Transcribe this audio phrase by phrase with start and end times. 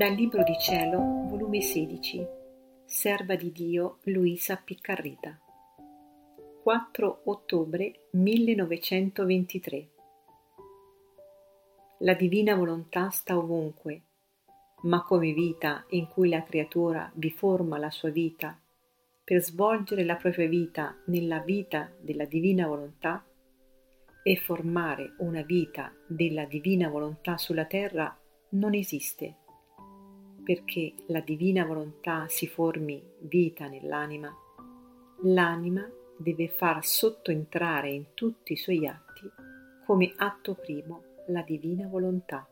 [0.00, 0.96] Dal Libro di Cielo,
[1.28, 2.26] volume 16,
[2.86, 5.38] Serva di Dio Luisa Piccarrita,
[6.62, 9.88] 4 ottobre 1923.
[11.98, 14.04] La divina volontà sta ovunque,
[14.84, 18.58] ma come vita in cui la creatura vi forma la sua vita
[19.22, 23.22] per svolgere la propria vita nella vita della divina volontà
[24.22, 28.18] e formare una vita della divina volontà sulla terra
[28.52, 29.34] non esiste
[30.42, 34.34] perché la divina volontà si formi vita nell'anima,
[35.22, 39.30] l'anima deve far sottoentrare in tutti i suoi atti
[39.86, 42.46] come atto primo la divina volontà.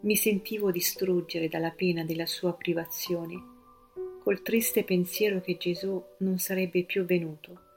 [0.00, 3.34] Mi sentivo distruggere dalla pena della sua privazione,
[4.22, 7.67] col triste pensiero che Gesù non sarebbe più venuto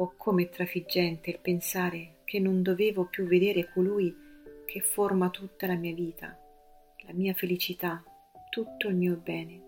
[0.00, 4.14] Oh, come trafiggente il pensare che non dovevo più vedere colui
[4.64, 6.38] che forma tutta la mia vita,
[7.04, 8.00] la mia felicità,
[8.48, 9.60] tutto il mio bene.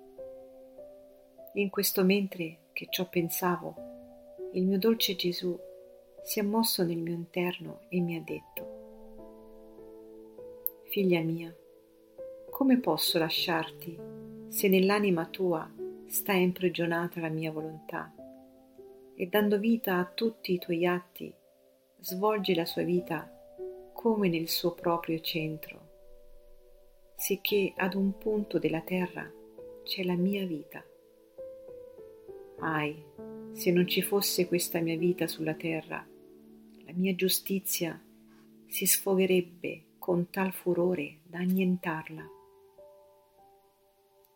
[1.55, 3.75] In questo mentre che ciò pensavo,
[4.53, 5.59] il mio dolce Gesù
[6.23, 8.79] si è mosso nel mio interno e mi ha detto,
[10.91, 11.53] Figlia mia,
[12.51, 13.99] come posso lasciarti
[14.47, 15.69] se nell'anima tua
[16.07, 18.15] sta imprigionata la mia volontà?
[19.21, 21.31] E dando vita a tutti i tuoi atti,
[21.99, 23.31] svolgi la sua vita
[23.93, 25.89] come nel suo proprio centro,
[27.17, 29.31] sicché ad un punto della terra
[29.83, 30.83] c'è la mia vita.
[32.61, 33.05] Ai,
[33.53, 36.03] se non ci fosse questa mia vita sulla terra,
[36.87, 38.03] la mia giustizia
[38.69, 42.27] si sfogherebbe con tal furore da annientarla.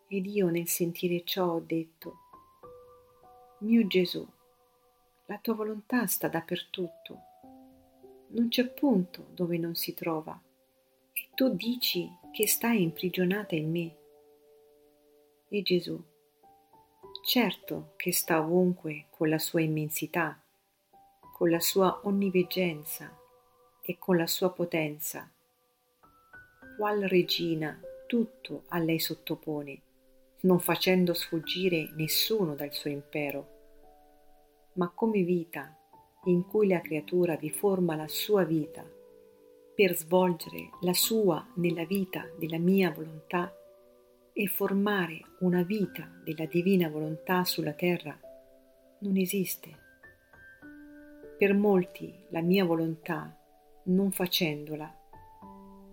[0.09, 2.17] Ed io nel sentire ciò ho detto,
[3.61, 4.33] mio Gesù,
[5.27, 7.19] la tua volontà sta dappertutto.
[8.27, 10.39] Non c'è punto dove non si trova.
[11.13, 13.95] E tu dici che stai imprigionata in me.
[15.47, 15.99] E Gesù,
[17.23, 20.39] certo che sta ovunque con la sua immensità,
[21.33, 23.17] con la sua onniveggenza
[23.81, 25.31] e con la sua potenza.
[26.77, 29.81] Qual regina tutto a lei sottopone,
[30.41, 33.54] non facendo sfuggire nessuno dal suo impero
[34.75, 35.77] ma come vita
[36.25, 38.85] in cui la creatura vi forma la sua vita
[39.75, 43.53] per svolgere la sua nella vita della mia volontà
[44.33, 48.17] e formare una vita della divina volontà sulla terra
[48.99, 49.83] non esiste.
[51.37, 53.37] Per molti la mia volontà,
[53.83, 54.93] non facendola,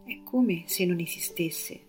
[0.04, 1.86] è come se non esistesse.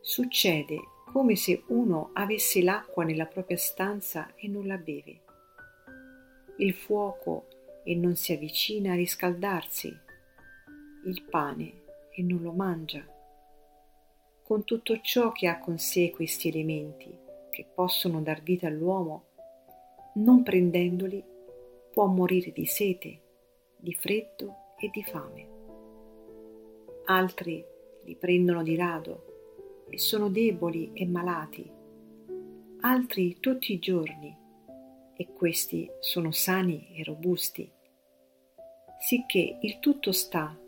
[0.00, 5.22] Succede come se uno avesse l'acqua nella propria stanza e non la beve
[6.60, 7.46] il fuoco
[7.84, 9.88] e non si avvicina a riscaldarsi,
[11.06, 13.02] il pane e non lo mangia.
[14.42, 17.10] Con tutto ciò che ha con sé questi elementi
[17.50, 19.24] che possono dar vita all'uomo,
[20.14, 21.24] non prendendoli
[21.92, 23.20] può morire di sete,
[23.76, 25.48] di freddo e di fame.
[27.06, 27.64] Altri
[28.04, 31.70] li prendono di rado e sono deboli e malati,
[32.80, 34.39] altri tutti i giorni
[35.20, 37.70] e questi sono sani e robusti.
[38.98, 40.58] Sicché il tutto sta,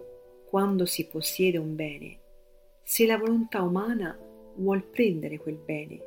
[0.46, 2.20] quando si possiede un bene,
[2.82, 4.14] se la volontà umana
[4.56, 5.98] vuol prendere quel bene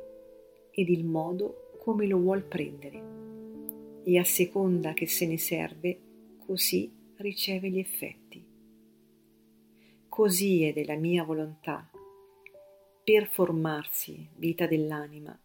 [0.70, 5.98] ed il modo come lo vuol prendere, e a seconda che se ne serve,
[6.46, 8.46] così riceve gli effetti.
[10.08, 11.90] Così è della mia volontà,
[13.02, 15.36] per formarsi vita dell'anima,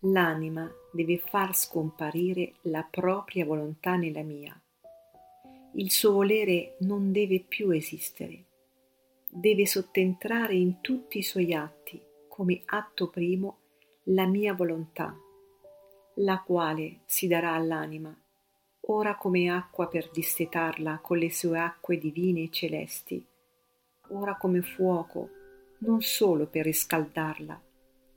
[0.00, 4.58] L'anima deve far scomparire la propria volontà nella mia.
[5.74, 8.44] Il suo volere non deve più esistere.
[9.28, 13.58] Deve sottentrare in tutti i suoi atti, come atto primo,
[14.04, 15.16] la mia volontà,
[16.16, 18.14] la quale si darà all'anima,
[18.88, 23.24] ora come acqua per dissetarla con le sue acque divine e celesti,
[24.10, 25.28] ora come fuoco,
[25.78, 27.60] non solo per riscaldarla,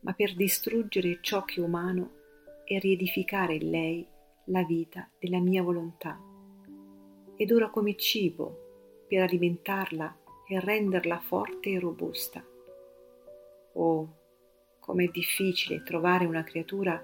[0.02, 2.18] ma per distruggere ciò che è umano
[2.64, 4.08] e riedificare in lei
[4.46, 6.20] la vita della mia volontà.
[7.36, 10.18] Ed ora come cibo per alimentarla
[10.48, 12.44] e renderla forte e robusta.
[13.74, 14.16] Oh,
[14.80, 17.04] com'è difficile trovare una creatura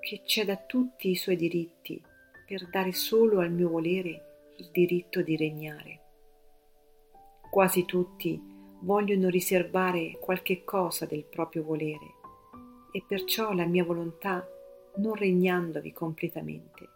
[0.00, 2.00] che ceda tutti i suoi diritti
[2.46, 6.00] per dare solo al mio volere il diritto di regnare.
[7.50, 8.40] Quasi tutti
[8.80, 12.14] vogliono riservare qualche cosa del proprio volere
[12.96, 14.42] e perciò la mia volontà,
[14.94, 16.88] non regnandovi completamente,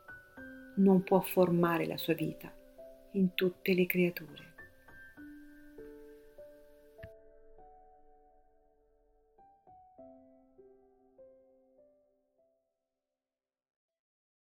[0.76, 2.50] non può formare la sua vita
[3.12, 4.49] in tutte le creature.